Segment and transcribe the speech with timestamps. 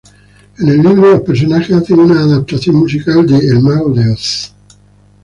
[0.57, 4.51] En el libro los personajes hacen una adaptación musical de "El mago de Oz".